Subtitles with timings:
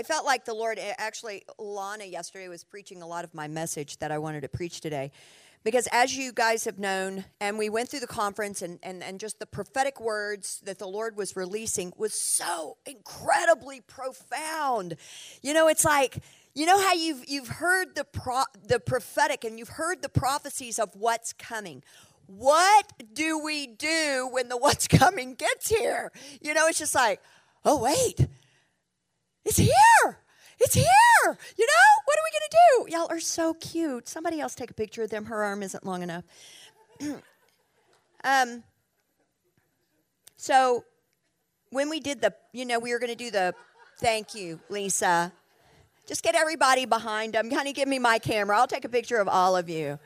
[0.00, 3.48] I felt like the Lord, eh, actually, Lana yesterday was preaching a lot of my
[3.48, 5.12] message that I wanted to preach today.
[5.62, 9.20] Because as you guys have known, and we went through the conference, and, and, and
[9.20, 14.96] just the prophetic words that the Lord was releasing was so incredibly profound.
[15.42, 16.22] You know, it's like,
[16.54, 20.78] you know how you've, you've heard the, pro, the prophetic and you've heard the prophecies
[20.78, 21.82] of what's coming.
[22.26, 26.10] What do we do when the what's coming gets here?
[26.40, 27.20] You know, it's just like,
[27.66, 28.26] oh, wait,
[29.50, 30.18] it's here.
[30.60, 30.86] It's here.
[31.24, 32.96] You know, what are we going to do?
[32.96, 34.08] Y'all are so cute.
[34.08, 35.24] Somebody else take a picture of them.
[35.24, 36.24] Her arm isn't long enough.
[38.24, 38.62] um,
[40.36, 40.84] so
[41.70, 43.52] when we did the, you know, we were going to do the
[43.98, 45.32] thank you, Lisa.
[46.06, 47.50] Just get everybody behind them.
[47.50, 48.56] Honey, give me my camera.
[48.56, 49.98] I'll take a picture of all of you.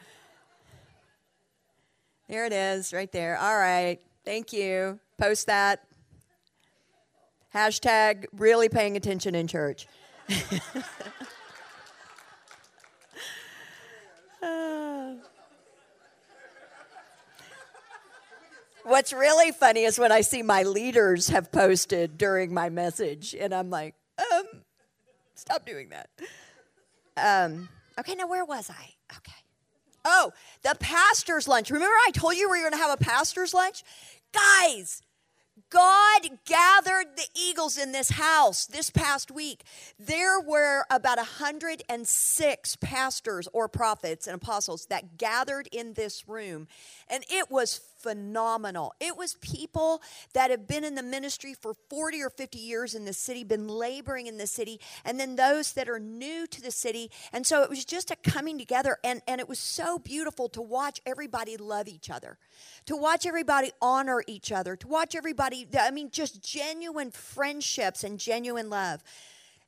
[2.28, 3.36] There it is, right there.
[3.36, 4.00] All right.
[4.24, 4.98] Thank you.
[5.18, 5.84] Post that.
[7.54, 9.86] Hashtag really paying attention in church.
[18.84, 23.54] What's really funny is when I see my leaders have posted during my message, and
[23.54, 24.44] I'm like, um,
[25.34, 26.10] stop doing that.
[27.16, 28.90] Um, okay, now where was I?
[29.16, 29.32] Okay.
[30.04, 31.70] Oh, the pastor's lunch.
[31.70, 33.84] Remember, I told you we were going to have a pastor's lunch?
[34.32, 35.00] Guys,
[35.74, 39.64] God gathered the eagles in this house this past week.
[39.98, 46.68] There were about 106 pastors or prophets and apostles that gathered in this room,
[47.10, 48.94] and it was phenomenal.
[49.00, 50.02] It was people
[50.34, 53.66] that have been in the ministry for 40 or 50 years in the city, been
[53.66, 57.10] laboring in the city, and then those that are new to the city.
[57.32, 60.60] And so it was just a coming together, and, and it was so beautiful to
[60.60, 62.36] watch everybody love each other,
[62.84, 68.18] to watch everybody honor each other, to watch everybody, I mean, just genuine friendships and
[68.18, 69.02] genuine love.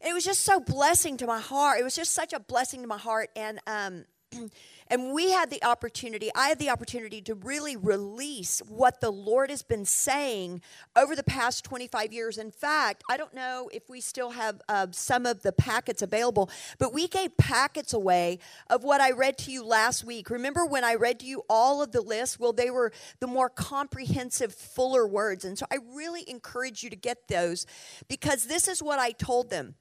[0.00, 1.80] It was just so blessing to my heart.
[1.80, 3.30] It was just such a blessing to my heart.
[3.34, 4.04] And, um,
[4.88, 9.50] And we had the opportunity, I had the opportunity to really release what the Lord
[9.50, 10.62] has been saying
[10.94, 12.38] over the past 25 years.
[12.38, 16.50] In fact, I don't know if we still have uh, some of the packets available,
[16.78, 18.38] but we gave packets away
[18.70, 20.30] of what I read to you last week.
[20.30, 22.38] Remember when I read to you all of the lists?
[22.38, 25.44] Well, they were the more comprehensive, fuller words.
[25.44, 27.66] And so I really encourage you to get those
[28.08, 29.74] because this is what I told them.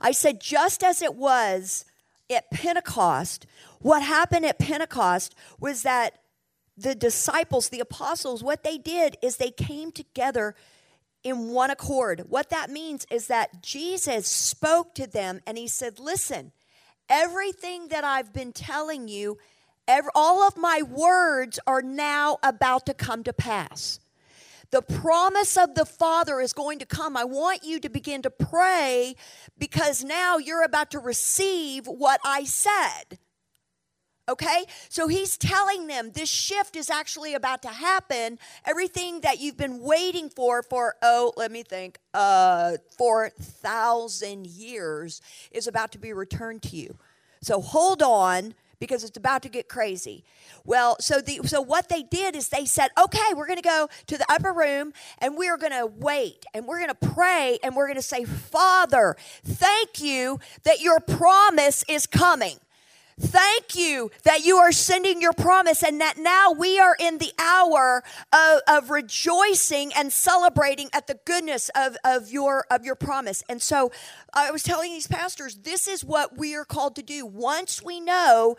[0.00, 1.84] I said, just as it was
[2.34, 3.46] at Pentecost,
[3.80, 6.18] what happened at Pentecost was that
[6.76, 10.54] the disciples, the apostles, what they did is they came together
[11.22, 12.24] in one accord.
[12.28, 16.52] What that means is that Jesus spoke to them and he said, Listen,
[17.08, 19.38] everything that I've been telling you,
[19.86, 24.00] every, all of my words are now about to come to pass.
[24.72, 27.14] The promise of the Father is going to come.
[27.14, 29.14] I want you to begin to pray
[29.58, 33.18] because now you're about to receive what I said.
[34.30, 34.64] Okay?
[34.88, 38.38] So he's telling them this shift is actually about to happen.
[38.64, 45.66] Everything that you've been waiting for for oh, let me think, uh 4000 years is
[45.66, 46.96] about to be returned to you.
[47.42, 50.24] So hold on because it's about to get crazy.
[50.64, 53.88] Well, so the so what they did is they said, "Okay, we're going to go
[54.08, 57.76] to the upper room and we're going to wait and we're going to pray and
[57.76, 62.58] we're going to say, "Father, thank you that your promise is coming."
[63.20, 67.32] Thank you that you are sending your promise and that now we are in the
[67.38, 68.02] hour
[68.32, 73.44] of, of, rejoicing and celebrating at the goodness of, of, your, of your promise.
[73.48, 73.92] And so
[74.32, 77.26] I was telling these pastors, this is what we are called to do.
[77.26, 78.56] Once we know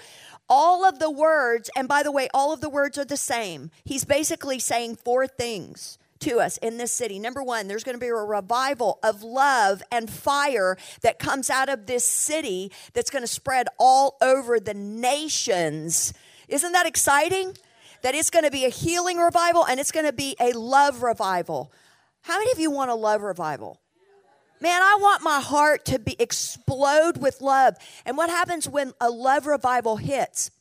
[0.48, 3.72] all of the words, and by the way, all of the words are the same,
[3.84, 7.20] he's basically saying four things to us in this city.
[7.20, 11.70] Number one, there's going to be a revival of love and fire that comes out
[11.70, 16.14] of this city that's going to spread all over the nations.
[16.48, 17.58] Isn't that exciting?
[18.02, 21.04] That it's going to be a healing revival and it's going to be a love
[21.04, 21.72] revival.
[22.22, 23.80] How many of you want a love revival?
[24.60, 27.76] Man, I want my heart to be explode with love.
[28.06, 30.52] And what happens when a love revival hits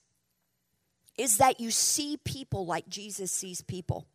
[1.17, 4.07] is that you see people like Jesus sees people.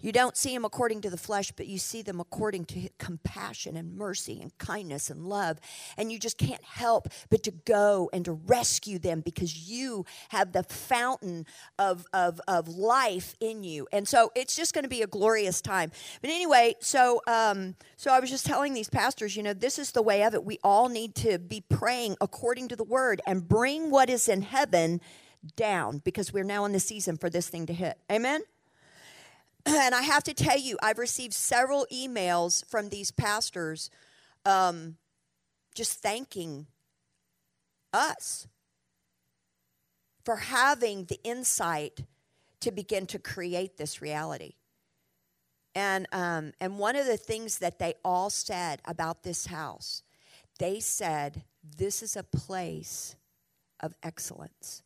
[0.00, 3.76] You don't see them according to the flesh, but you see them according to compassion
[3.76, 5.58] and mercy and kindness and love.
[5.96, 10.52] And you just can't help but to go and to rescue them because you have
[10.52, 11.46] the fountain
[11.80, 13.88] of, of, of life in you.
[13.90, 15.90] And so it's just going to be a glorious time.
[16.20, 19.90] But anyway, so, um, so I was just telling these pastors, you know, this is
[19.90, 20.44] the way of it.
[20.44, 24.42] We all need to be praying according to the word and bring what is in
[24.42, 25.00] heaven
[25.56, 27.98] down because we're now in the season for this thing to hit.
[28.10, 28.42] Amen?
[29.66, 33.90] and I have to tell you, I've received several emails from these pastors
[34.44, 34.96] um,
[35.74, 36.66] just thanking
[37.92, 38.46] us
[40.24, 42.04] for having the insight
[42.60, 44.54] to begin to create this reality.
[45.74, 50.02] And, um, and one of the things that they all said about this house,
[50.58, 51.44] they said,
[51.76, 53.16] This is a place
[53.80, 54.82] of excellence.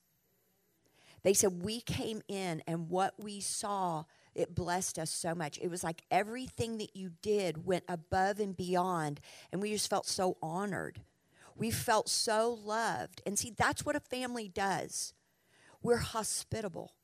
[1.23, 5.59] They said, We came in and what we saw, it blessed us so much.
[5.61, 9.21] It was like everything that you did went above and beyond,
[9.51, 11.01] and we just felt so honored.
[11.57, 13.23] We felt so loved.
[13.27, 15.13] And see, that's what a family does.
[15.83, 16.95] We're hospitable.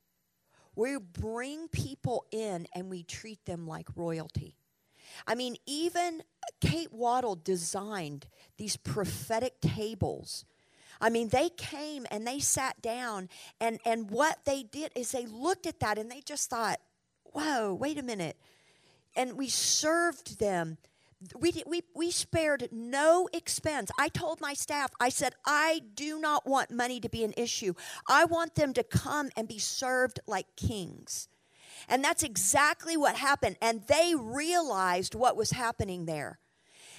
[0.75, 4.55] We bring people in and we treat them like royalty.
[5.27, 6.23] I mean, even
[6.61, 8.27] Kate Waddle designed
[8.57, 10.45] these prophetic tables.
[11.01, 13.29] I mean, they came and they sat down,
[13.61, 16.81] and, and what they did is they looked at that and they just thought,
[17.39, 18.37] whoa, wait a minute.
[19.17, 20.79] And we served them
[21.37, 23.91] we, we, we spared no expense.
[23.99, 27.75] I told my staff, I said, I do not want money to be an issue.
[28.09, 31.29] I want them to come and be served like kings.
[31.89, 33.57] And that's exactly what happened.
[33.61, 36.39] And they realized what was happening there.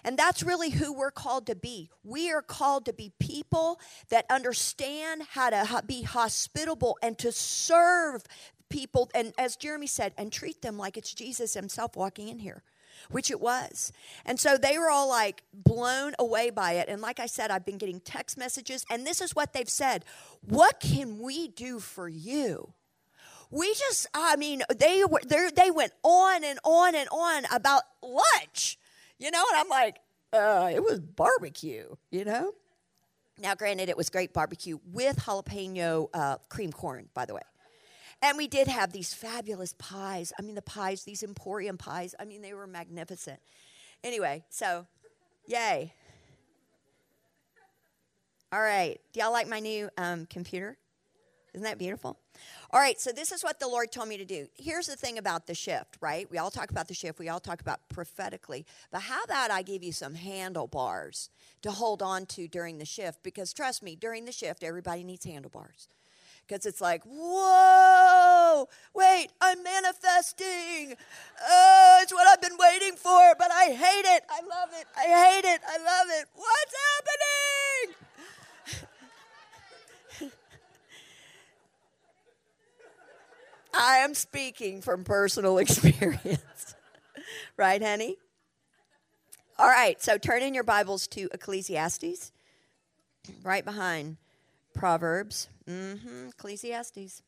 [0.03, 1.89] And that's really who we're called to be.
[2.03, 8.23] We are called to be people that understand how to be hospitable and to serve
[8.69, 9.09] people.
[9.13, 12.63] And as Jeremy said, and treat them like it's Jesus himself walking in here
[13.09, 13.91] which it was.
[14.25, 16.89] And so they were all like blown away by it.
[16.89, 20.05] And like I said, I've been getting text messages, and this is what they've said
[20.41, 22.73] What can we do for you?
[23.51, 28.77] We just, I mean, they were they went on and on and on about lunch,
[29.17, 29.99] you know, and I'm like,
[30.31, 32.53] uh, it was barbecue, you know.
[33.41, 37.41] Now, granted, it was great barbecue with jalapeno uh, cream corn, by the way.
[38.21, 40.33] And we did have these fabulous pies.
[40.37, 43.39] I mean, the pies, these Emporium pies, I mean, they were magnificent.
[44.03, 44.85] Anyway, so
[45.47, 45.93] yay.
[48.51, 48.99] All right.
[49.13, 50.77] Do y'all like my new um, computer?
[51.53, 52.17] Isn't that beautiful?
[52.71, 54.47] All right, so this is what the Lord told me to do.
[54.55, 56.29] Here's the thing about the shift, right?
[56.29, 59.63] We all talk about the shift, we all talk about prophetically, but how about I
[59.63, 61.29] give you some handlebars
[61.63, 63.23] to hold on to during the shift?
[63.23, 65.87] Because trust me, during the shift, everybody needs handlebars
[66.49, 70.95] because it's like, whoa, wait, I'm manifesting.
[71.47, 74.23] Oh, it's what I've been waiting for, but I hate it.
[74.29, 74.87] I love it.
[74.97, 75.61] I hate it.
[75.67, 76.27] I love it.
[76.35, 77.95] What's happening?
[83.71, 86.75] I am speaking from personal experience.
[87.57, 88.17] right, honey?
[89.59, 92.31] All right, so turn in your Bibles to Ecclesiastes,
[93.43, 94.17] right behind
[94.79, 95.49] Proverbs.
[95.67, 96.29] Mm-hmm.
[96.29, 97.21] Ecclesiastes.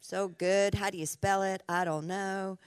[0.00, 0.76] So good.
[0.76, 1.60] How do you spell it?
[1.68, 2.58] I don't know.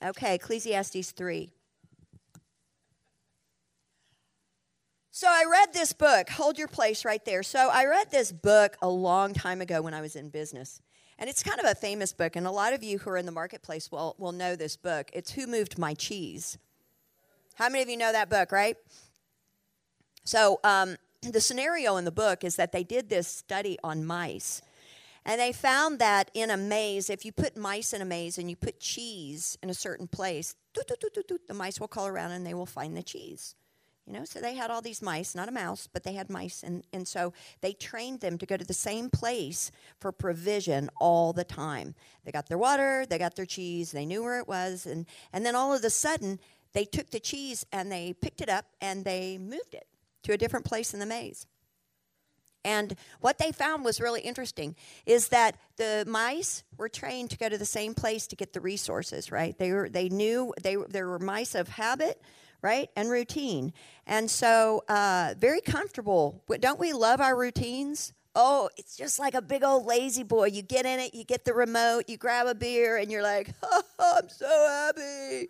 [0.00, 1.50] Okay, Ecclesiastes 3.
[5.10, 6.30] So I read this book.
[6.30, 7.42] Hold your place right there.
[7.42, 10.80] So I read this book a long time ago when I was in business.
[11.18, 13.26] And it's kind of a famous book, and a lot of you who are in
[13.26, 15.10] the marketplace will, will know this book.
[15.12, 16.56] It's Who Moved My Cheese.
[17.54, 18.76] How many of you know that book, right?
[20.28, 24.60] So, um, the scenario in the book is that they did this study on mice.
[25.24, 28.50] And they found that in a maze, if you put mice in a maze and
[28.50, 32.66] you put cheese in a certain place, the mice will call around and they will
[32.66, 33.54] find the cheese.
[34.06, 36.62] You know, so they had all these mice, not a mouse, but they had mice.
[36.62, 37.32] And, and so
[37.62, 41.94] they trained them to go to the same place for provision all the time.
[42.24, 44.84] They got their water, they got their cheese, they knew where it was.
[44.84, 46.38] And, and then all of a sudden,
[46.74, 49.86] they took the cheese and they picked it up and they moved it
[50.24, 51.46] to a different place in the maze.
[52.64, 57.48] And what they found was really interesting is that the mice were trained to go
[57.48, 59.56] to the same place to get the resources, right?
[59.58, 62.20] They were they knew they they were mice of habit,
[62.60, 63.72] right, and routine,
[64.06, 66.42] and so uh, very comfortable.
[66.60, 68.12] Don't we love our routines?
[68.34, 70.48] Oh, it's just like a big old lazy boy.
[70.48, 73.50] You get in it, you get the remote, you grab a beer, and you're like,
[73.62, 75.48] oh, I'm so happy.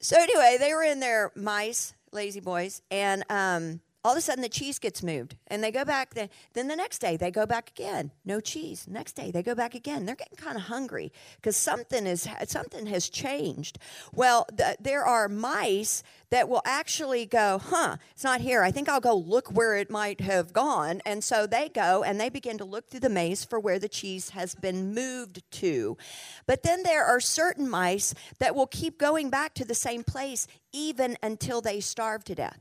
[0.00, 4.40] So anyway, they were in their mice lazy boys, and um, all of a sudden
[4.40, 7.44] the cheese gets moved and they go back then then the next day they go
[7.44, 8.10] back again.
[8.24, 8.86] No cheese.
[8.88, 10.06] Next day they go back again.
[10.06, 13.78] They're getting kind of hungry because something is something has changed.
[14.14, 18.62] Well the, there are mice that will actually go huh it's not here.
[18.62, 21.02] I think i'll go look where it might have gone.
[21.04, 23.88] And so they go and they begin to look through the maze for where the
[23.88, 25.98] cheese has been moved to.
[26.46, 30.46] But then there are certain mice that will keep going back to the same place
[30.72, 32.60] even until they starve to death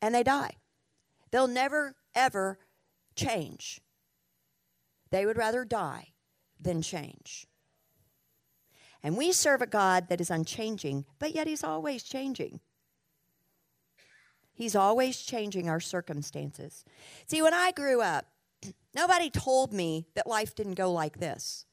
[0.00, 0.56] and they die
[1.32, 2.58] They'll never, ever
[3.16, 3.80] change.
[5.10, 6.12] They would rather die
[6.60, 7.46] than change.
[9.02, 12.60] And we serve a God that is unchanging, but yet He's always changing.
[14.54, 16.84] He's always changing our circumstances.
[17.26, 18.26] See, when I grew up,
[18.94, 21.66] nobody told me that life didn't go like this.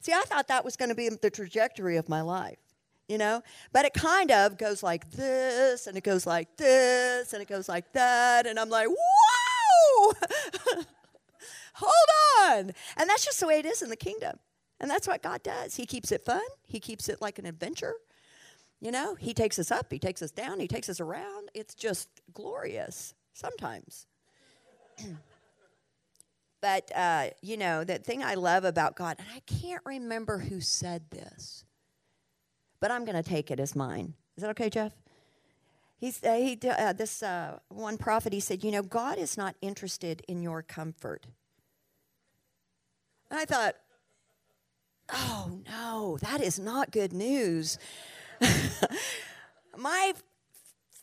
[0.00, 2.60] See, I thought that was going to be the trajectory of my life,
[3.08, 3.42] you know?
[3.72, 7.68] But it kind of goes like this, and it goes like this, and it goes
[7.68, 10.12] like that, and I'm like, whoa!
[11.74, 11.92] Hold
[12.40, 12.72] on!
[12.96, 14.38] And that's just the way it is in the kingdom.
[14.80, 15.76] And that's what God does.
[15.76, 17.94] He keeps it fun, He keeps it like an adventure.
[18.80, 21.50] You know, He takes us up, He takes us down, He takes us around.
[21.54, 24.06] It's just glorious sometimes.
[26.60, 30.60] but, uh, you know, the thing I love about God, and I can't remember who
[30.60, 31.64] said this,
[32.80, 34.14] but I'm going to take it as mine.
[34.36, 34.92] Is that okay, Jeff?
[35.98, 39.56] He's, uh, he, uh, this uh, one prophet, he said, You know, God is not
[39.62, 41.26] interested in your comfort.
[43.30, 43.76] And I thought,
[45.12, 47.78] Oh, no, that is not good news.
[49.76, 50.14] My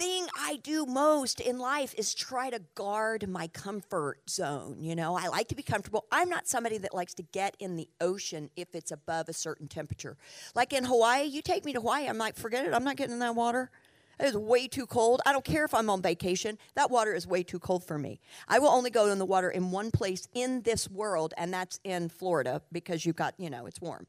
[0.03, 4.75] thing I do most in life is try to guard my comfort zone.
[4.81, 6.05] You know, I like to be comfortable.
[6.11, 9.69] I'm not somebody that likes to get in the ocean if it's above a certain
[9.69, 10.17] temperature.
[10.55, 13.13] Like in Hawaii, you take me to Hawaii, I'm like, forget it, I'm not getting
[13.13, 13.71] in that water.
[14.19, 15.21] It is way too cold.
[15.25, 16.57] I don't care if I'm on vacation.
[16.75, 18.19] That water is way too cold for me.
[18.47, 21.79] I will only go in the water in one place in this world, and that's
[21.83, 24.07] in Florida because you've got, you know, it's warm.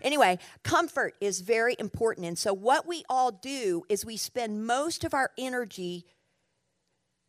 [0.00, 2.26] Anyway, comfort is very important.
[2.26, 6.06] And so, what we all do is we spend most of our energy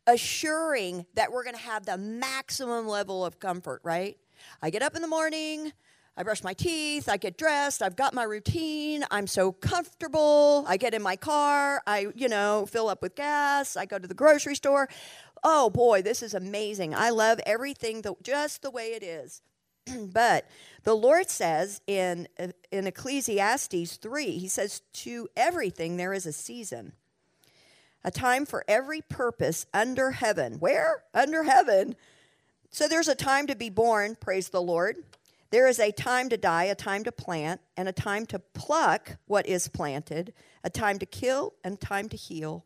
[0.06, 4.16] assuring that we're going to have the maximum level of comfort, right?
[4.60, 5.72] I get up in the morning,
[6.16, 10.64] I brush my teeth, I get dressed, I've got my routine, I'm so comfortable.
[10.68, 14.06] I get in my car, I, you know, fill up with gas, I go to
[14.06, 14.88] the grocery store.
[15.42, 16.94] Oh boy, this is amazing.
[16.94, 19.42] I love everything the, just the way it is.
[20.12, 20.48] but
[20.84, 22.28] the Lord says in,
[22.70, 26.92] in Ecclesiastes 3, He says, To everything there is a season,
[28.04, 30.54] a time for every purpose under heaven.
[30.54, 31.02] Where?
[31.12, 31.96] Under heaven.
[32.70, 34.96] So there's a time to be born, praise the Lord.
[35.50, 39.16] There is a time to die, a time to plant, and a time to pluck
[39.26, 40.32] what is planted,
[40.64, 42.64] a time to kill and time to heal,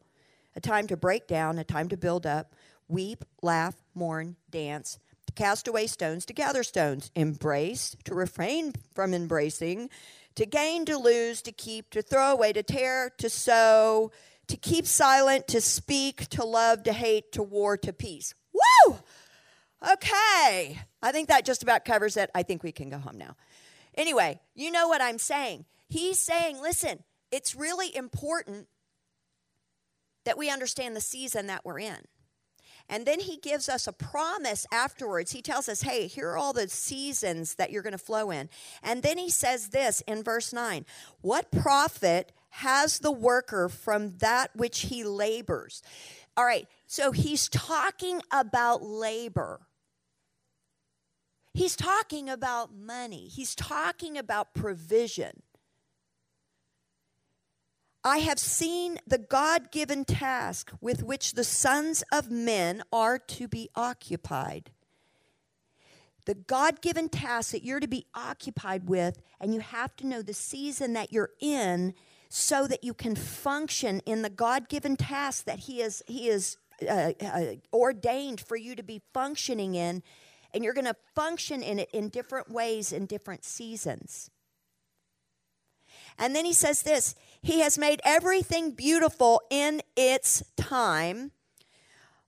[0.56, 2.54] a time to break down, a time to build up,
[2.88, 9.12] weep, laugh, mourn, dance, to cast away stones, to gather stones, embrace, to refrain from
[9.12, 9.90] embracing,
[10.34, 14.10] to gain, to lose, to keep, to throw away, to tear, to sow,
[14.46, 18.34] to keep silent, to speak, to love, to hate, to war, to peace.
[19.82, 20.78] Okay.
[21.02, 22.30] I think that just about covers it.
[22.34, 23.36] I think we can go home now.
[23.94, 25.64] Anyway, you know what I'm saying.
[25.88, 28.68] He's saying, listen, it's really important
[30.24, 31.98] that we understand the season that we're in.
[32.88, 35.32] And then he gives us a promise afterwards.
[35.32, 38.48] He tells us, hey, here are all the seasons that you're going to flow in.
[38.82, 40.86] And then he says this in verse 9
[41.20, 45.82] What profit has the worker from that which he labors?
[46.36, 49.60] All right, so he's talking about labor.
[51.58, 53.26] He's talking about money.
[53.26, 55.42] He's talking about provision.
[58.04, 63.48] I have seen the God given task with which the sons of men are to
[63.48, 64.70] be occupied.
[66.26, 70.22] The God given task that you're to be occupied with, and you have to know
[70.22, 71.92] the season that you're in
[72.28, 76.56] so that you can function in the God given task that He is, he is
[76.88, 80.04] uh, uh, ordained for you to be functioning in
[80.52, 84.30] and you're going to function in it in different ways in different seasons.
[86.18, 91.32] And then he says this He has made everything beautiful in its time.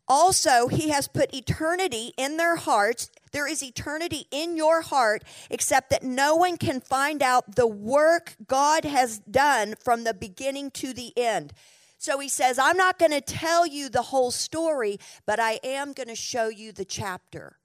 [0.07, 3.11] Also, He has put eternity in their hearts.
[3.33, 8.35] There is eternity in your heart, except that no one can find out the work
[8.47, 11.53] God has done from the beginning to the end.
[11.97, 15.93] So he says, I'm not going to tell you the whole story, but I am
[15.93, 17.60] going to show you the chapter.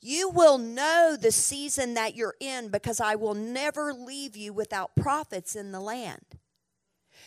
[0.00, 4.96] You will know the season that you're in because I will never leave you without
[4.96, 6.38] prophets in the land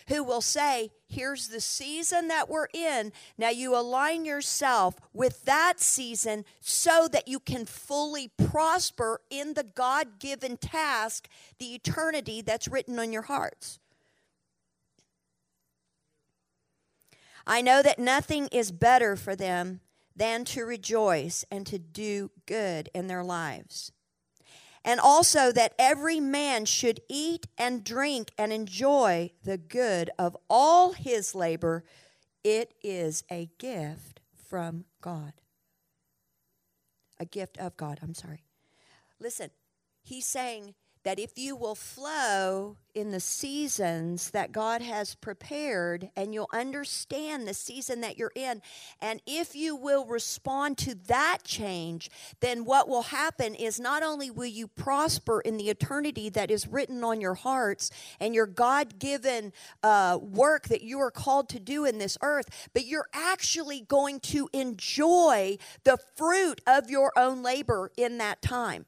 [0.08, 3.12] who will say, Here's the season that we're in.
[3.38, 9.63] Now you align yourself with that season so that you can fully prosper in the
[9.63, 11.27] God given task,
[11.60, 13.77] the eternity that's written on your hearts.
[17.46, 19.82] I know that nothing is better for them
[20.15, 23.91] than to rejoice and to do good in their lives.
[24.86, 30.91] And also that every man should eat and drink and enjoy the good of all
[30.91, 31.84] his labor.
[32.43, 35.34] It is a gift from God.
[37.20, 38.43] A gift of God, I'm sorry.
[39.20, 39.51] Listen,
[40.01, 46.34] he's saying that if you will flow in the seasons that God has prepared and
[46.34, 48.62] you'll understand the season that you're in,
[49.02, 54.30] and if you will respond to that change, then what will happen is not only
[54.30, 59.00] will you prosper in the eternity that is written on your hearts and your God
[59.00, 63.82] given uh, work that you are called to do in this earth, but you're actually
[63.82, 68.86] going to enjoy the fruit of your own labor in that time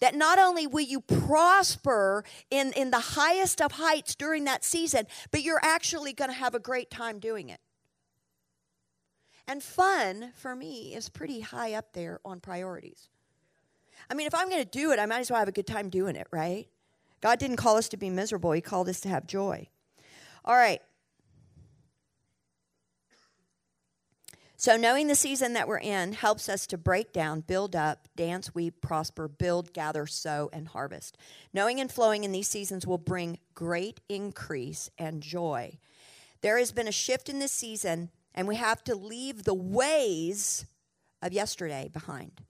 [0.00, 5.06] that not only will you prosper in, in the highest of heights during that season,
[5.30, 7.60] but you're actually going to have a great time doing it.
[9.46, 13.08] And fun, for me, is pretty high up there on priorities.
[14.10, 15.66] I mean, if I'm going to do it, I might as well have a good
[15.66, 16.68] time doing it, right?
[17.20, 19.68] God didn't call us to be miserable, He called us to have joy.
[20.44, 20.80] All right.
[24.60, 28.56] So, knowing the season that we're in helps us to break down, build up, dance,
[28.56, 31.16] weep, prosper, build, gather, sow, and harvest.
[31.54, 35.78] Knowing and flowing in these seasons will bring great increase and joy.
[36.40, 40.66] There has been a shift in this season, and we have to leave the ways
[41.22, 42.42] of yesterday behind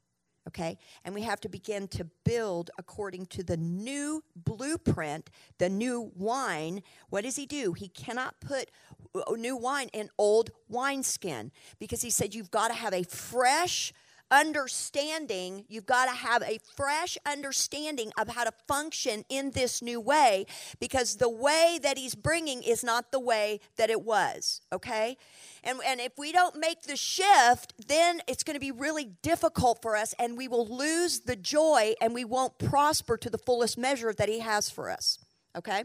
[0.49, 0.77] okay?
[1.05, 6.83] And we have to begin to build according to the new blueprint, the new wine.
[7.11, 7.73] What does he do?
[7.75, 8.71] He cannot put
[9.15, 13.93] uh, new wine in old wineskin because he said you've got to have a fresh
[14.31, 20.01] understanding, you've got to have a fresh understanding of how to function in this new
[20.01, 20.47] way
[20.81, 25.17] because the way that he's bringing is not the way that it was, okay?
[25.65, 29.83] And, and if we don't make the shift, then it's going to be really difficult
[29.83, 33.79] for us and we will lose the joy and we won't prosper to the fullest
[33.79, 35.19] measure that he has for us,
[35.57, 35.85] okay?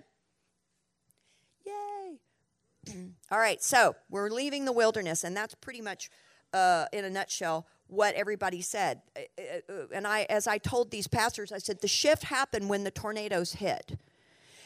[1.65, 2.19] Yay!
[3.31, 6.09] All right, so we're leaving the wilderness, and that's pretty much,
[6.53, 9.01] uh, in a nutshell, what everybody said.
[9.15, 12.69] Uh, uh, uh, and I, as I told these pastors, I said the shift happened
[12.69, 13.97] when the tornadoes hit.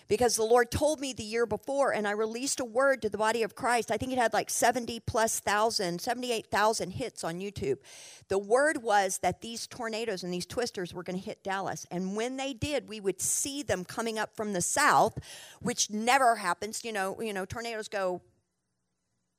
[0.08, 3.18] Because the Lord told me the year before, and I released a word to the
[3.18, 3.92] body of Christ.
[3.92, 7.80] I think it had like 70 plus thousand, 78,000 hits on YouTube.
[8.30, 11.86] The word was that these tornadoes and these twisters were going to hit Dallas.
[11.92, 15.20] And when they did, we would see them coming up from the south,
[15.62, 16.86] which never happens.
[16.86, 18.22] You know, you know, tornadoes go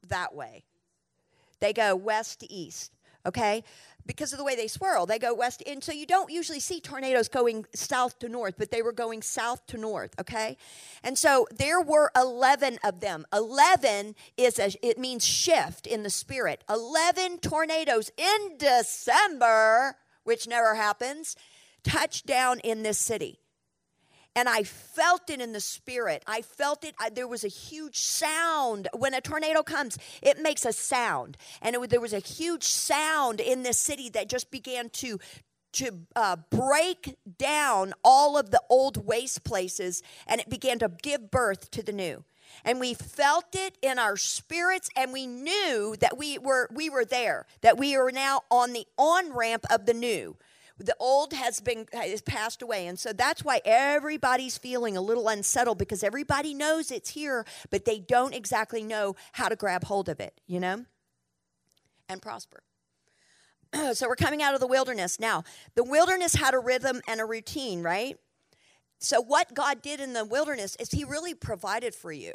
[0.06, 0.64] that way.
[1.60, 2.92] They go west to east
[3.28, 3.62] okay?
[4.06, 5.62] Because of the way they swirl, they go west.
[5.66, 9.20] And so you don't usually see tornadoes going south to north, but they were going
[9.22, 10.56] south to north, okay?
[11.04, 13.26] And so there were 11 of them.
[13.32, 16.64] 11 is a, it means shift in the spirit.
[16.70, 21.36] 11 tornadoes in December, which never happens,
[21.84, 23.38] touched down in this city
[24.34, 26.22] and I felt it in the spirit.
[26.26, 26.94] I felt it.
[26.98, 28.88] I, there was a huge sound.
[28.96, 31.36] When a tornado comes, it makes a sound.
[31.60, 35.18] And it, there was a huge sound in this city that just began to
[35.70, 41.30] to uh, break down all of the old waste places and it began to give
[41.30, 42.24] birth to the new
[42.64, 47.04] and we felt it in our spirits and we knew that we were we were
[47.04, 50.36] there that we are now on the on ramp of the new
[50.78, 52.86] the old has been has passed away.
[52.86, 57.84] And so that's why everybody's feeling a little unsettled because everybody knows it's here but
[57.84, 60.84] they don't exactly know how to grab hold of it you know?
[62.08, 62.60] And prosper.
[63.92, 65.20] So we're coming out of the wilderness.
[65.20, 68.16] Now the wilderness had a rhythm and a routine right?
[68.98, 72.34] So what god did in the wilderness is he really provided for you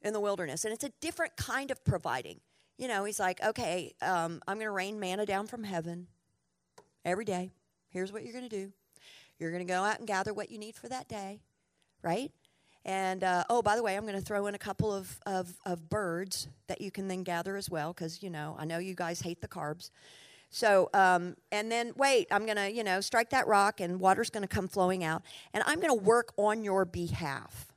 [0.00, 0.64] in the wilderness.
[0.64, 2.40] And it's a different kind of providing.
[2.78, 6.08] You know he's like okay um, i'm going to rain manna down from heaven
[7.04, 7.52] every day
[7.94, 8.72] Here's what you're going to do
[9.38, 11.40] you're going to go out and gather what you need for that day,
[12.02, 12.30] right?
[12.84, 15.54] And uh, oh, by the way, I'm going to throw in a couple of, of,
[15.64, 18.94] of birds that you can then gather as well, because, you know, I know you
[18.94, 19.90] guys hate the carbs.
[20.50, 24.30] So, um, and then wait, I'm going to, you know, strike that rock and water's
[24.30, 25.22] going to come flowing out.
[25.52, 27.72] And I'm going to work on your behalf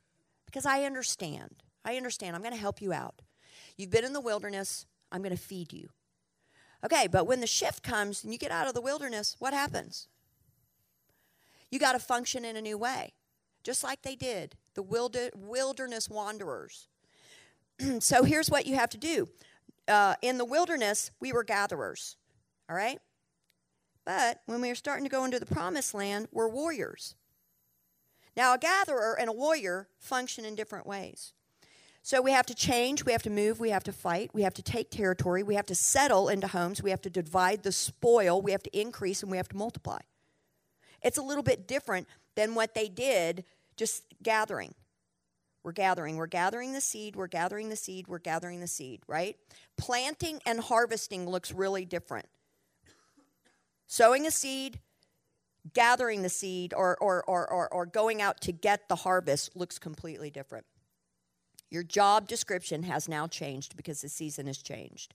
[0.45, 1.63] because I understand.
[1.86, 2.36] I understand.
[2.36, 3.21] I'm going to help you out.
[3.77, 4.86] You've been in the wilderness.
[5.12, 5.89] I'm going to feed you.
[6.85, 10.07] Okay, but when the shift comes and you get out of the wilderness, what happens?
[11.71, 13.13] You got to function in a new way,
[13.63, 14.83] just like they did, the
[15.35, 16.87] wilderness wanderers.
[17.99, 19.27] so here's what you have to do.
[19.87, 22.15] Uh, in the wilderness, we were gatherers,
[22.69, 22.99] all right?
[24.05, 27.15] But when we are starting to go into the promised land, we're warriors.
[28.35, 31.33] Now, a gatherer and a warrior function in different ways.
[32.08, 34.54] So we have to change, we have to move, we have to fight, we have
[34.54, 38.41] to take territory, we have to settle into homes, we have to divide the spoil,
[38.41, 40.00] we have to increase, and we have to multiply.
[41.02, 43.43] It's a little bit different than what they did
[43.76, 44.74] just gathering.
[45.63, 46.15] We're gathering.
[46.15, 47.17] We're gathering the seed.
[47.17, 48.08] We're gathering the seed.
[48.08, 49.36] We're gathering the seed, right?
[49.76, 52.28] Planting and harvesting looks really different.
[53.86, 54.80] Sowing a seed,
[55.74, 60.30] gathering the seed or, or, or, or, going out to get the harvest looks completely
[60.30, 60.65] different.
[61.69, 65.13] Your job description has now changed because the season has changed.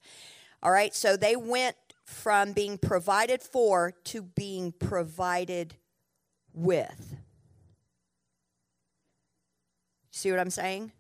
[0.62, 5.75] All right, so they went from being provided for to being provided
[6.53, 7.17] with.
[10.11, 10.93] See what I'm saying?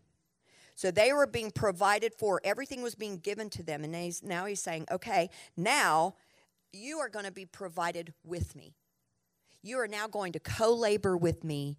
[0.74, 3.84] So they were being provided for, everything was being given to them.
[3.84, 6.14] And he's, now he's saying, okay, now
[6.72, 8.74] you are going to be provided with me.
[9.62, 11.78] You are now going to co labor with me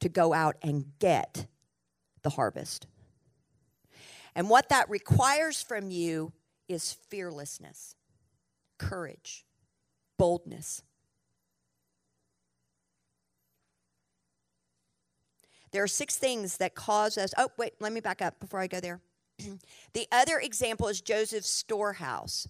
[0.00, 1.46] to go out and get
[2.22, 2.86] the harvest.
[4.36, 6.30] And what that requires from you
[6.68, 7.96] is fearlessness,
[8.78, 9.46] courage,
[10.18, 10.82] boldness.
[15.72, 17.32] There are six things that cause us.
[17.38, 19.00] Oh, wait, let me back up before I go there.
[19.94, 22.46] the other example is Joseph's storehouse.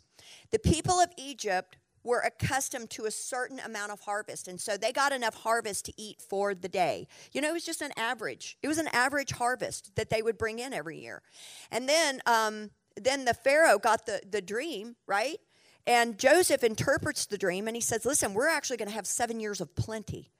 [0.50, 4.48] The people of Egypt were accustomed to a certain amount of harvest.
[4.48, 7.08] And so they got enough harvest to eat for the day.
[7.32, 8.56] You know, it was just an average.
[8.62, 11.22] It was an average harvest that they would bring in every year.
[11.70, 15.38] And then, um, then the Pharaoh got the, the dream, right?
[15.86, 19.40] And Joseph interprets the dream and he says, Listen, we're actually going to have seven
[19.40, 20.30] years of plenty.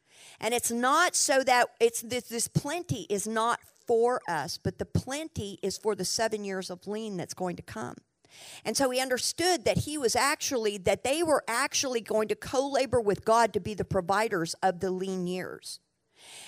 [0.40, 4.84] And it's not so that it's this, this plenty is not for us, but the
[4.84, 7.96] plenty is for the seven years of lean that's going to come.
[8.64, 12.68] And so he understood that he was actually, that they were actually going to co
[12.68, 15.80] labor with God to be the providers of the lean years.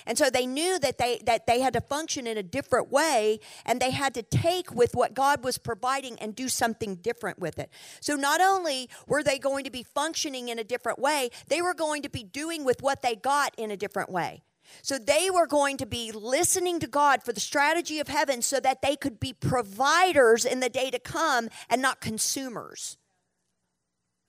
[0.05, 3.39] And so they knew that they that they had to function in a different way
[3.65, 7.59] and they had to take with what God was providing and do something different with
[7.59, 7.69] it.
[8.01, 11.73] So not only were they going to be functioning in a different way, they were
[11.73, 14.43] going to be doing with what they got in a different way.
[14.81, 18.59] So they were going to be listening to God for the strategy of heaven so
[18.59, 22.97] that they could be providers in the day to come and not consumers.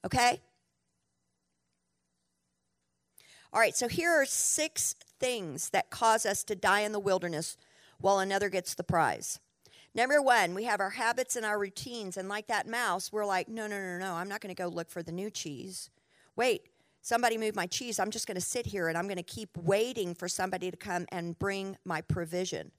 [0.05, 0.40] Okay?
[3.53, 7.57] All right, so here are six things that cause us to die in the wilderness
[7.98, 9.40] while another gets the prize.
[9.92, 13.48] Number one, we have our habits and our routines, and like that mouse, we're like,
[13.48, 15.90] no, no, no, no, I'm not going to go look for the new cheese.
[16.37, 16.69] Wait,
[17.02, 17.98] somebody move my cheese.
[17.98, 20.76] I'm just going to sit here and I'm going to keep waiting for somebody to
[20.76, 22.72] come and bring my provision.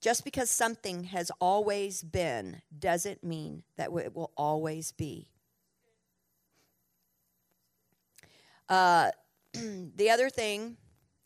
[0.00, 5.28] Just because something has always been doesn't mean that it will always be.
[8.68, 9.10] Uh,
[9.54, 10.76] the other thing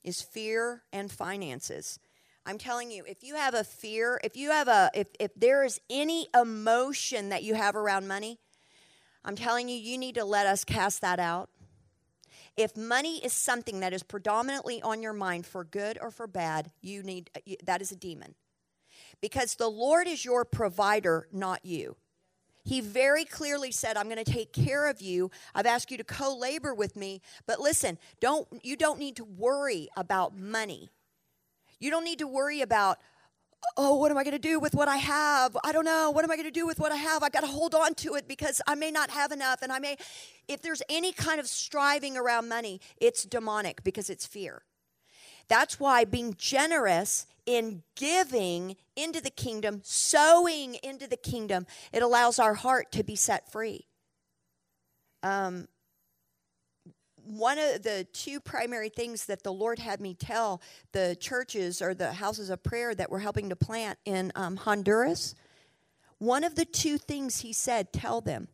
[0.04, 1.98] is fear and finances.
[2.46, 5.64] I'm telling you, if you have a fear, if you have a, if, if there
[5.64, 8.40] is any emotion that you have around money,
[9.24, 11.48] I'm telling you, you need to let us cast that out.
[12.56, 16.70] If money is something that is predominantly on your mind for good or for bad,
[16.80, 18.34] you need uh, that is a demon.
[19.20, 21.96] Because the Lord is your provider, not you.
[22.64, 25.30] He very clearly said, I'm going to take care of you.
[25.54, 29.88] I've asked you to co-labor with me, but listen, don't you don't need to worry
[29.96, 30.90] about money.
[31.80, 32.98] You don't need to worry about
[33.76, 35.56] oh, what am I going to do with what I have?
[35.64, 36.10] I don't know.
[36.10, 37.22] What am I going to do with what I have?
[37.22, 39.62] I got to hold on to it because I may not have enough.
[39.62, 39.96] And I may,
[40.48, 44.62] if there's any kind of striving around money, it's demonic because it's fear.
[45.48, 52.38] That's why being generous in giving into the kingdom, sowing into the kingdom, it allows
[52.38, 53.86] our heart to be set free.
[55.22, 55.68] Um,
[57.24, 60.60] one of the two primary things that the Lord had me tell
[60.92, 65.34] the churches or the houses of prayer that we're helping to plant in um, Honduras,
[66.18, 68.48] one of the two things He said, tell them.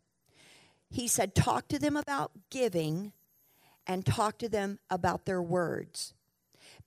[0.89, 3.13] He said, talk to them about giving
[3.85, 6.13] and talk to them about their words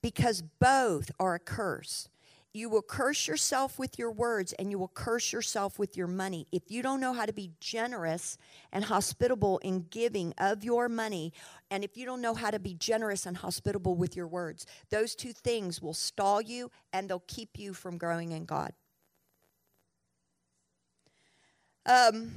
[0.01, 2.09] because both are a curse
[2.53, 6.47] you will curse yourself with your words and you will curse yourself with your money.
[6.51, 8.37] If you don't know how to be generous
[8.71, 11.33] and hospitable in giving of your money,
[11.71, 15.15] and if you don't know how to be generous and hospitable with your words, those
[15.15, 18.73] two things will stall you and they'll keep you from growing in God.
[21.87, 22.31] Um,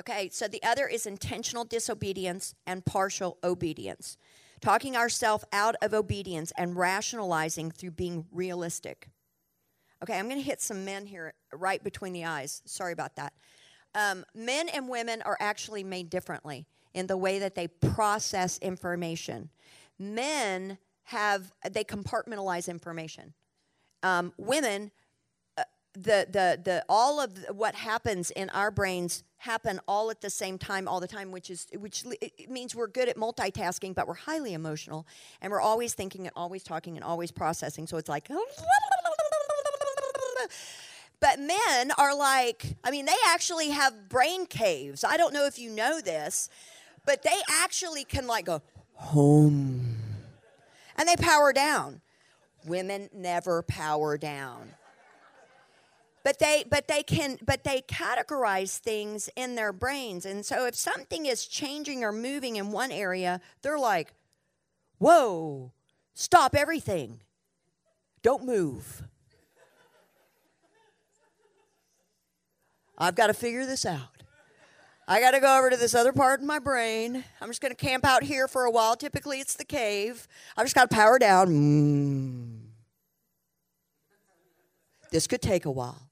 [0.00, 4.18] okay, so the other is intentional disobedience and partial obedience
[4.64, 9.10] talking ourselves out of obedience and rationalizing through being realistic.
[10.02, 12.62] Okay, I'm going to hit some men here right between the eyes.
[12.64, 13.34] Sorry about that.
[13.94, 19.50] Um, men and women are actually made differently in the way that they process information.
[19.98, 23.34] Men have, they compartmentalize information.
[24.02, 24.90] Um, women
[25.94, 30.58] the the the all of what happens in our brains happen all at the same
[30.58, 32.04] time all the time which is which
[32.48, 35.06] means we're good at multitasking but we're highly emotional
[35.40, 38.28] and we're always thinking and always talking and always processing so it's like
[41.20, 45.58] but men are like i mean they actually have brain caves i don't know if
[45.58, 46.48] you know this
[47.06, 48.62] but they actually can like go
[48.94, 49.96] home
[50.96, 52.00] and they power down.
[52.66, 54.70] Women never power down.
[56.24, 60.24] But they but they can but they categorize things in their brains.
[60.24, 64.14] And so if something is changing or moving in one area, they're like,
[64.98, 65.72] "Whoa,
[66.14, 67.20] stop everything.
[68.22, 69.02] Don't move."
[72.96, 74.22] I've got to figure this out.
[75.06, 77.24] I got to go over to this other part of my brain.
[77.40, 78.96] I'm just going to camp out here for a while.
[78.96, 80.26] Typically, it's the cave.
[80.56, 81.48] I've just got to power down.
[81.48, 82.60] Mm.
[85.10, 86.08] This could take a while.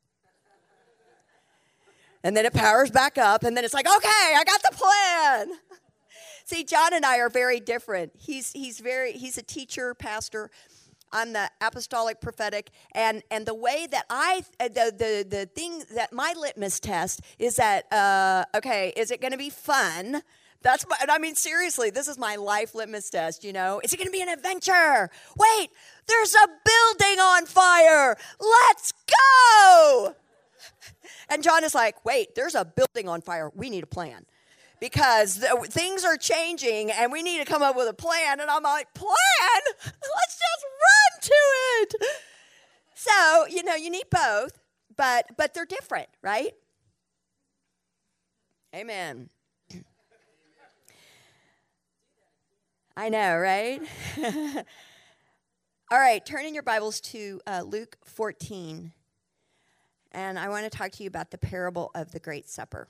[2.24, 5.58] And then it powers back up, and then it's like, okay, I got the plan.
[6.44, 8.12] See, John and I are very different.
[8.18, 10.50] He's, he's, very, he's a teacher, pastor.
[11.12, 15.85] I'm the apostolic prophetic, and and the way that I uh, the the the thing
[15.94, 20.22] that my litmus test is that uh, okay, is it going to be fun?
[20.62, 23.80] That's my, I mean, seriously, this is my life litmus test, you know?
[23.82, 25.11] Is it gonna be an adventure?
[25.37, 25.70] Wait,
[26.06, 28.16] there's a building on fire.
[28.40, 30.14] Let's go.
[31.32, 33.50] And John is like, wait, there's a building on fire.
[33.54, 34.26] We need a plan
[34.80, 38.38] because the, things are changing and we need to come up with a plan.
[38.38, 39.08] And I'm like, plan?
[39.86, 41.34] Let's just run to
[41.80, 41.94] it.
[42.94, 44.58] So, you know, you need both,
[44.94, 46.52] but but they're different, right?
[48.76, 49.30] Amen.
[52.94, 53.80] I know, right?
[55.90, 58.92] All right, turn in your Bibles to uh, Luke 14.
[60.12, 62.87] And I want to talk to you about the parable of the Great Supper.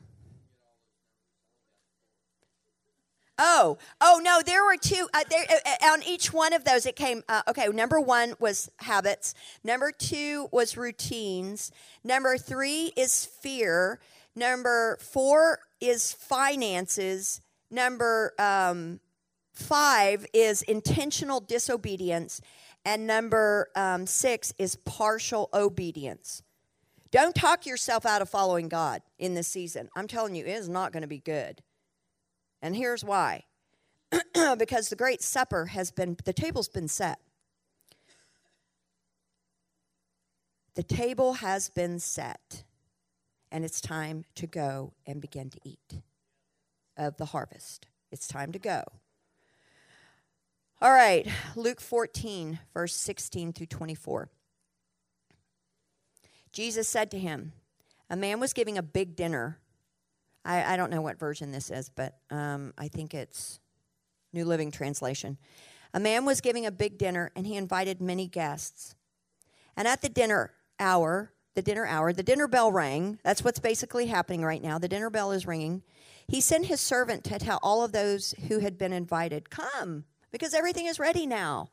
[3.39, 5.09] Oh, oh no, there were two.
[5.13, 7.23] Uh, there, uh, uh, on each one of those, it came.
[7.29, 9.35] Uh, okay, number one was habits.
[9.65, 11.73] Number two was routines.
[12.05, 14.01] Number three is fear.
[14.37, 17.41] Number four is finances.
[17.71, 19.01] Number um,
[19.55, 22.41] five is intentional disobedience.
[22.85, 26.43] And number um, six is partial obedience.
[27.13, 29.91] Don't talk yourself out of following God in this season.
[29.95, 31.63] I'm telling you, it is not going to be good.
[32.63, 33.45] And here's why
[34.59, 37.19] because the great supper has been, the table's been set.
[40.75, 42.65] The table has been set,
[43.51, 46.01] and it's time to go and begin to eat
[46.97, 47.87] of the harvest.
[48.11, 48.83] It's time to go.
[50.81, 54.31] All right, Luke 14, verse 16 through 24.
[56.53, 57.53] Jesus said to him,
[58.11, 59.59] A man was giving a big dinner
[60.45, 63.61] I, I don't know what version this is, but um, I think it's
[64.33, 65.39] New Living Translation.
[65.95, 68.95] A man was giving a big dinner, and he invited many guests.
[69.77, 73.19] And at the dinner hour, the dinner hour, the dinner bell rang.
[73.23, 74.79] That's what's basically happening right now.
[74.79, 75.83] The dinner bell is ringing.
[76.27, 80.55] He sent his servant to tell all of those who had been invited, Come, because
[80.55, 81.71] everything is ready now.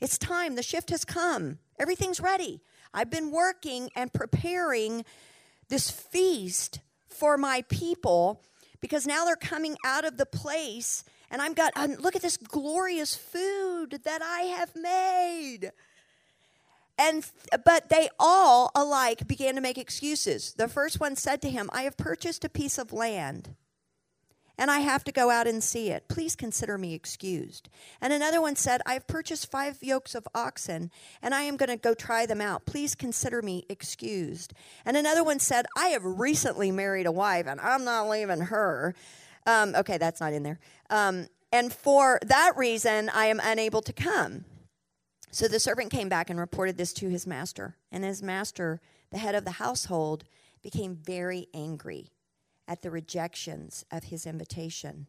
[0.00, 0.54] It's time.
[0.54, 1.58] The shift has come.
[1.78, 2.60] Everything's ready.
[2.96, 5.04] I've been working and preparing
[5.68, 8.42] this feast for my people
[8.80, 12.36] because now they're coming out of the place and I'm got um, look at this
[12.36, 15.72] glorious food that I have made.
[16.98, 17.26] And
[17.64, 20.54] but they all alike began to make excuses.
[20.54, 23.54] The first one said to him, "I have purchased a piece of land
[24.58, 26.08] and I have to go out and see it.
[26.08, 27.68] Please consider me excused.
[28.00, 30.90] And another one said, I've purchased five yokes of oxen,
[31.22, 32.66] and I am going to go try them out.
[32.66, 34.54] Please consider me excused.
[34.84, 38.94] And another one said, I have recently married a wife, and I'm not leaving her.
[39.46, 40.58] Um, okay, that's not in there.
[40.90, 44.44] Um, and for that reason, I am unable to come.
[45.30, 47.76] So the servant came back and reported this to his master.
[47.92, 50.24] And his master, the head of the household,
[50.62, 52.10] became very angry
[52.68, 55.06] at the rejections of his invitation.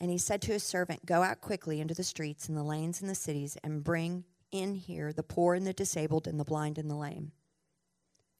[0.00, 3.00] And he said to his servant, Go out quickly into the streets and the lanes
[3.00, 6.76] and the cities and bring in here the poor and the disabled and the blind
[6.76, 7.32] and the lame,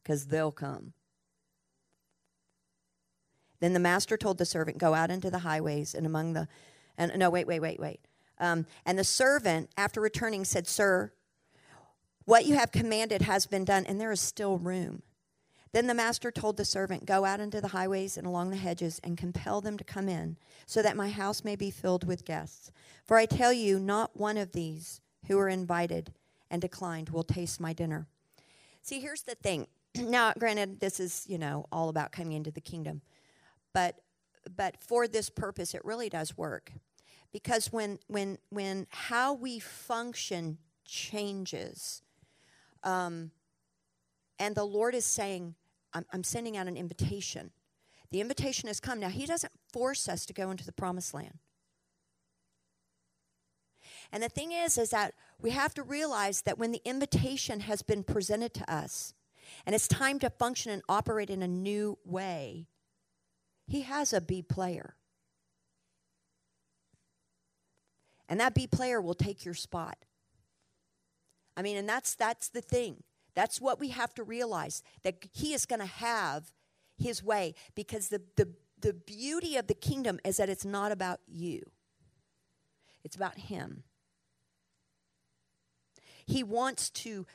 [0.03, 0.93] because they'll come.
[3.61, 6.49] Then the master told the servant, Go out into the highways and among the.
[6.99, 8.01] And no, wait, wait, wait, wait.
[8.39, 11.13] Um, and the servant, after returning, said, Sir,
[12.25, 15.03] what you have commanded has been done, and there is still room.
[15.73, 19.01] Then the master told the servant, Go out into the highways and along the hedges
[19.03, 22.71] and compel them to come in, so that my house may be filled with guests.
[23.05, 26.13] For I tell you, not one of these who are invited
[26.51, 28.07] and declined will taste my dinner.
[28.83, 29.67] See, here's the thing.
[29.97, 33.01] now, granted, this is, you know, all about coming into the kingdom.
[33.73, 33.97] But
[34.57, 36.73] but for this purpose it really does work.
[37.33, 42.03] Because when when when how we function changes,
[42.83, 43.31] um,
[44.39, 45.55] and the Lord is saying,
[45.95, 47.51] I'm, I'm sending out an invitation
[48.13, 49.01] The invitation has come.
[49.01, 51.39] Now, He doesn't force us to go into the promised land.
[54.13, 57.83] And the thing is, is that we have to realize that when the invitation has
[57.83, 59.15] been presented to us
[59.65, 62.67] and it's time to function and operate in a new way,
[63.67, 64.95] He has a B player.
[68.29, 69.97] And that B player will take your spot.
[71.57, 73.03] I mean, and that's that's the thing.
[73.35, 76.53] That's what we have to realize that he is going to have
[76.99, 78.49] his way because the, the,
[78.81, 81.63] the beauty of the kingdom is that it's not about you,
[83.05, 83.85] it's about him.
[86.25, 87.27] He wants to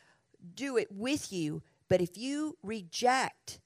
[0.55, 3.59] do it with you, but if you reject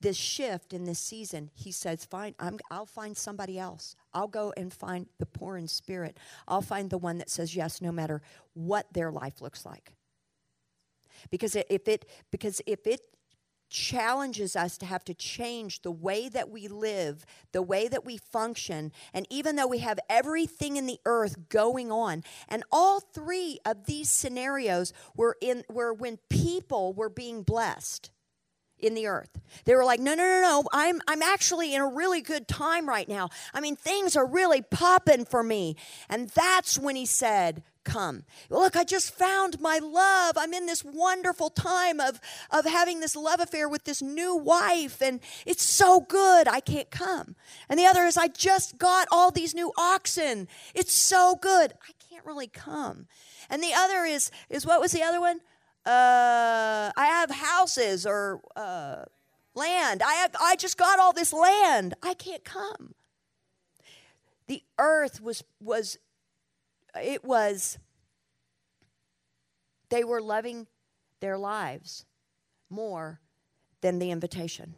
[0.00, 3.94] this shift in this season, he says, Fine, i will find somebody else.
[4.12, 6.18] I'll go and find the poor in spirit.
[6.48, 8.20] I'll find the one that says yes no matter
[8.54, 9.94] what their life looks like.
[11.30, 13.00] Because if it because if it
[13.72, 18.18] challenges us to have to change the way that we live, the way that we
[18.18, 23.58] function, and even though we have everything in the earth going on, and all three
[23.64, 28.10] of these scenarios were in were when people were being blessed
[28.82, 29.40] in the earth.
[29.64, 32.88] They were like, no, no, no, no, I'm, I'm actually in a really good time
[32.88, 33.28] right now.
[33.54, 35.76] I mean, things are really popping for me.
[36.08, 38.24] And that's when he said, come.
[38.50, 40.36] Look, I just found my love.
[40.36, 45.00] I'm in this wonderful time of, of having this love affair with this new wife,
[45.00, 47.36] and it's so good, I can't come.
[47.68, 50.48] And the other is, I just got all these new oxen.
[50.74, 53.06] It's so good, I can't really come.
[53.50, 55.40] And the other is, is what was the other one?
[55.84, 59.04] Uh, I have houses or uh,
[59.54, 60.02] land.
[60.02, 61.94] I, have, I just got all this land.
[62.02, 62.94] I can't come.
[64.46, 65.98] The earth was, was
[67.00, 67.78] it was,
[69.88, 70.66] they were loving
[71.20, 72.04] their lives
[72.68, 73.20] more
[73.80, 74.74] than the invitation.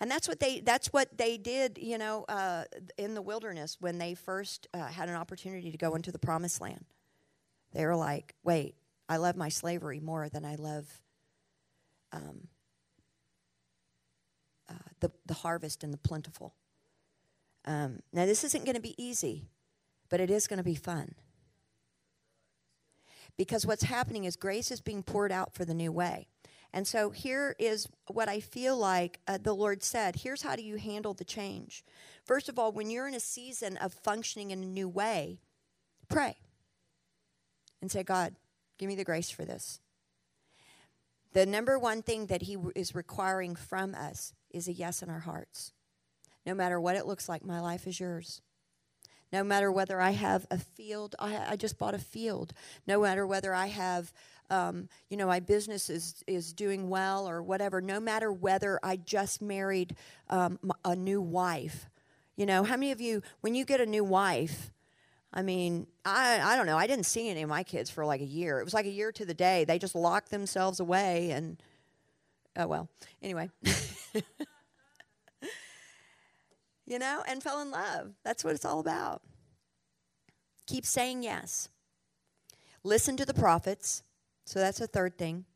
[0.00, 2.64] And that's what they that's what they did, you know, uh,
[2.98, 6.60] in the wilderness when they first uh, had an opportunity to go into the promised
[6.60, 6.84] land.
[7.72, 8.76] They were like, "Wait,
[9.08, 11.00] I love my slavery more than I love
[12.12, 12.48] um,
[14.68, 16.54] uh, the the harvest and the plentiful."
[17.64, 19.46] Um, now, this isn't going to be easy
[20.12, 21.14] but it is going to be fun.
[23.38, 26.28] Because what's happening is grace is being poured out for the new way.
[26.70, 30.16] And so here is what I feel like uh, the Lord said.
[30.16, 31.82] Here's how do you handle the change.
[32.26, 35.40] First of all, when you're in a season of functioning in a new way,
[36.10, 36.36] pray
[37.80, 38.34] and say, God,
[38.76, 39.80] give me the grace for this.
[41.32, 45.20] The number one thing that He is requiring from us is a yes in our
[45.20, 45.72] hearts.
[46.44, 48.42] No matter what it looks like, my life is yours.
[49.32, 52.52] No matter whether I have a field, I, I just bought a field.
[52.86, 54.12] No matter whether I have,
[54.50, 57.80] um, you know, my business is, is doing well or whatever.
[57.80, 59.96] No matter whether I just married
[60.28, 61.88] um, a new wife.
[62.36, 64.70] You know, how many of you, when you get a new wife,
[65.32, 66.76] I mean, I, I don't know.
[66.76, 68.60] I didn't see any of my kids for like a year.
[68.60, 69.64] It was like a year to the day.
[69.64, 71.62] They just locked themselves away and,
[72.56, 72.88] oh well.
[73.22, 73.48] Anyway.
[76.92, 78.12] you know, and fell in love.
[78.22, 79.22] That's what it's all about.
[80.66, 81.70] Keep saying yes.
[82.84, 84.02] Listen to the prophets.
[84.44, 85.46] So that's the third thing.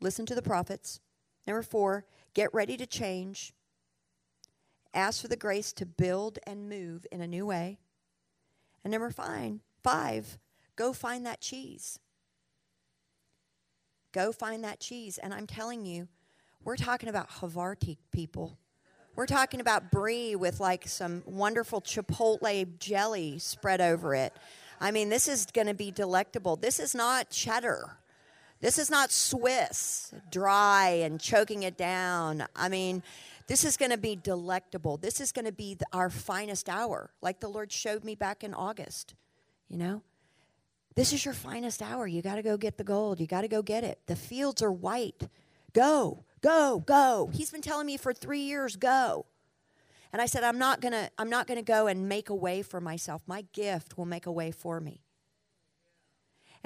[0.00, 1.00] Listen to the prophets.
[1.46, 3.52] Number four, get ready to change.
[4.94, 7.78] Ask for the grace to build and move in a new way.
[8.82, 10.38] And number five, five,
[10.76, 11.98] go find that cheese.
[14.12, 15.18] Go find that cheese.
[15.18, 16.08] And I'm telling you,
[16.64, 18.58] we're talking about Havarti people.
[19.16, 24.34] We're talking about brie with like some wonderful chipotle jelly spread over it.
[24.78, 26.56] I mean, this is going to be delectable.
[26.56, 27.96] This is not cheddar.
[28.60, 32.44] This is not Swiss, dry and choking it down.
[32.54, 33.02] I mean,
[33.46, 34.98] this is going to be delectable.
[34.98, 38.44] This is going to be the, our finest hour, like the Lord showed me back
[38.44, 39.14] in August.
[39.70, 40.02] You know,
[40.94, 42.06] this is your finest hour.
[42.06, 43.18] You got to go get the gold.
[43.18, 43.98] You got to go get it.
[44.06, 45.28] The fields are white.
[45.72, 46.24] Go.
[46.40, 47.30] Go, go.
[47.32, 49.26] He's been telling me for three years, go.
[50.12, 52.80] And I said, I'm not gonna, I'm not gonna go and make a way for
[52.80, 53.22] myself.
[53.26, 55.02] My gift will make a way for me.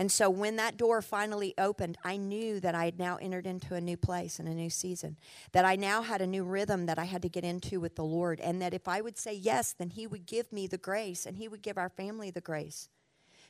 [0.00, 3.74] And so when that door finally opened, I knew that I had now entered into
[3.74, 5.18] a new place and a new season.
[5.52, 8.04] That I now had a new rhythm that I had to get into with the
[8.04, 8.40] Lord.
[8.40, 11.36] And that if I would say yes, then He would give me the grace and
[11.36, 12.88] He would give our family the grace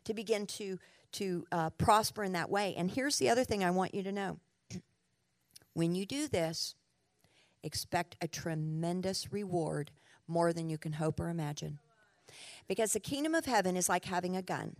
[0.04, 0.78] to begin to,
[1.12, 2.74] to uh, prosper in that way.
[2.76, 4.38] And here's the other thing I want you to know
[5.80, 6.74] when you do this,
[7.62, 9.90] expect a tremendous reward
[10.28, 11.78] more than you can hope or imagine.
[12.68, 14.76] Because the kingdom of heaven is like having a gun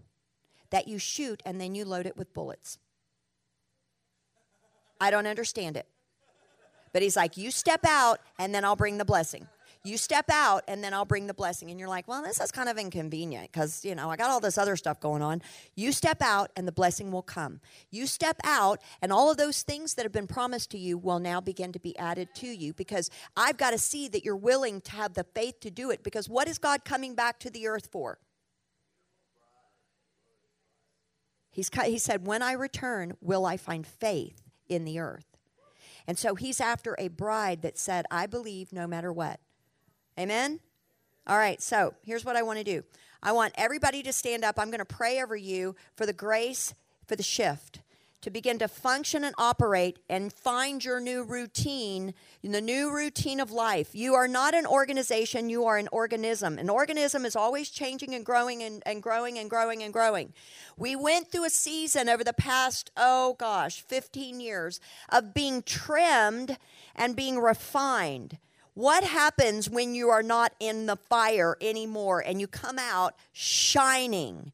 [0.69, 2.77] that you shoot and then you load it with bullets.
[5.01, 5.87] I don't understand it.
[6.93, 9.49] But he's like, you step out and then I'll bring the blessing.
[9.83, 11.71] You step out, and then I'll bring the blessing.
[11.71, 14.39] And you're like, well, this is kind of inconvenient because, you know, I got all
[14.39, 15.41] this other stuff going on.
[15.75, 17.61] You step out, and the blessing will come.
[17.91, 21.19] You step out, and all of those things that have been promised to you will
[21.19, 24.83] now begin to be added to you because I've got to see that you're willing
[24.83, 26.03] to have the faith to do it.
[26.03, 28.19] Because what is God coming back to the earth for?
[31.51, 35.27] He's, he said, When I return, will I find faith in the earth?
[36.07, 39.41] And so he's after a bride that said, I believe no matter what.
[40.21, 40.61] Amen?
[41.27, 42.85] All right, so here's what I want to do
[43.23, 44.59] I want everybody to stand up.
[44.59, 46.75] I'm going to pray over you for the grace
[47.07, 47.81] for the shift
[48.21, 52.13] to begin to function and operate and find your new routine
[52.43, 53.95] in the new routine of life.
[53.95, 56.59] You are not an organization, you are an organism.
[56.59, 60.35] An organism is always changing and growing and, and growing and growing and growing.
[60.77, 66.59] We went through a season over the past, oh gosh, 15 years of being trimmed
[66.95, 68.37] and being refined.
[68.75, 74.53] What happens when you are not in the fire anymore and you come out shining?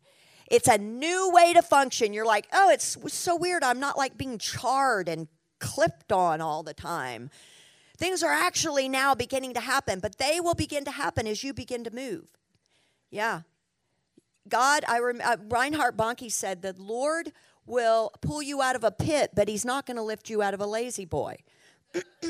[0.50, 2.12] It's a new way to function.
[2.12, 3.62] You're like, oh, it's so weird.
[3.62, 7.30] I'm not like being charred and clipped on all the time.
[7.96, 11.52] Things are actually now beginning to happen, but they will begin to happen as you
[11.52, 12.28] begin to move.
[13.10, 13.42] Yeah.
[14.48, 17.32] God, I rem- uh, Reinhard Bonnke said the Lord
[17.64, 20.54] will pull you out of a pit, but He's not going to lift you out
[20.54, 21.38] of a lazy boy.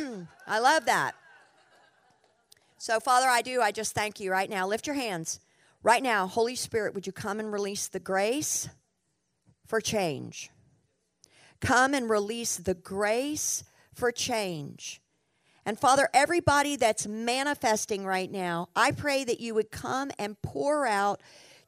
[0.47, 1.15] I love that.
[2.79, 3.63] So, Father, I do.
[3.63, 4.67] I just thank you right now.
[4.67, 5.41] Lift your hands.
[5.83, 8.69] Right now, Holy Spirit, would you come and release the grace
[9.67, 10.51] for change?
[11.61, 13.65] Come and release the grace
[13.95, 15.01] for change.
[15.65, 20.87] And Father, everybody that's manifesting right now, I pray that you would come and pour
[20.87, 21.21] out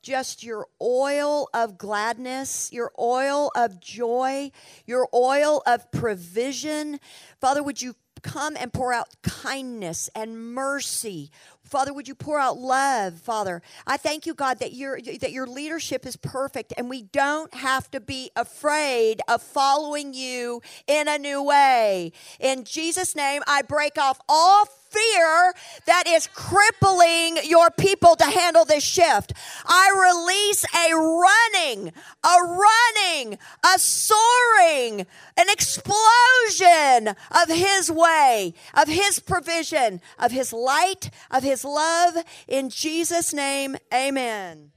[0.02, 4.52] just your oil of gladness, your oil of joy,
[4.86, 7.00] your oil of provision.
[7.40, 11.30] Father, would you come and pour out kindness and mercy
[11.68, 13.60] Father, would you pour out love, Father?
[13.86, 17.90] I thank you, God, that your that your leadership is perfect and we don't have
[17.90, 22.12] to be afraid of following you in a new way.
[22.40, 25.52] In Jesus' name, I break off all fear
[25.86, 29.32] that is crippling your people to handle this shift.
[29.64, 31.92] I release a running,
[32.24, 41.10] a running, a soaring, an explosion of His way, of His provision, of His light,
[41.30, 42.16] of His love.
[42.46, 44.72] In Jesus' name, amen.